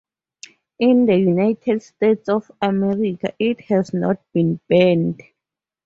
[0.79, 5.21] In the United States of America, it has not been banned.